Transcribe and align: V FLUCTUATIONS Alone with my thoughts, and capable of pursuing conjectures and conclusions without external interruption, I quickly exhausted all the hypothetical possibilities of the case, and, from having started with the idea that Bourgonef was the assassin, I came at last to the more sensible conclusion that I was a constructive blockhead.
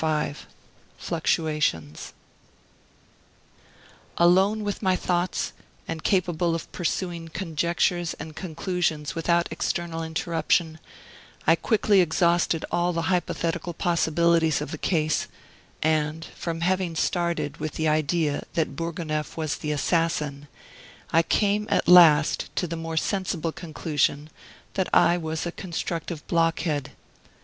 V 0.03 0.33
FLUCTUATIONS 0.97 2.13
Alone 4.17 4.63
with 4.63 4.81
my 4.81 4.95
thoughts, 4.95 5.53
and 5.87 6.03
capable 6.03 6.55
of 6.55 6.71
pursuing 6.71 7.27
conjectures 7.27 8.15
and 8.15 8.35
conclusions 8.35 9.13
without 9.13 9.47
external 9.51 10.01
interruption, 10.01 10.79
I 11.45 11.55
quickly 11.55 12.01
exhausted 12.01 12.65
all 12.71 12.93
the 12.93 13.13
hypothetical 13.13 13.75
possibilities 13.75 14.59
of 14.59 14.71
the 14.71 14.79
case, 14.79 15.27
and, 15.83 16.25
from 16.35 16.61
having 16.61 16.95
started 16.95 17.57
with 17.57 17.73
the 17.73 17.87
idea 17.87 18.45
that 18.55 18.75
Bourgonef 18.75 19.37
was 19.37 19.57
the 19.57 19.71
assassin, 19.71 20.47
I 21.13 21.21
came 21.21 21.67
at 21.69 21.87
last 21.87 22.49
to 22.55 22.65
the 22.65 22.75
more 22.75 22.97
sensible 22.97 23.51
conclusion 23.51 24.31
that 24.73 24.89
I 24.95 25.17
was 25.19 25.45
a 25.45 25.51
constructive 25.51 26.25
blockhead. 26.25 26.93